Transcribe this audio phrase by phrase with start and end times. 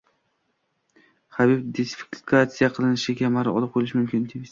[1.35, 4.27] Xabib diskvalifikatsiya qilinishi, kamari olib qoʻyilishi mumkin.